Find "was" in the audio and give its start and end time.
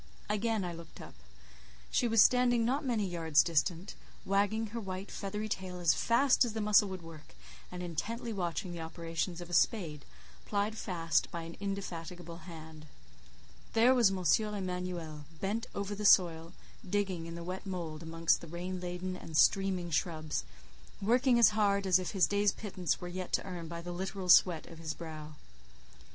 2.07-2.23, 13.93-14.09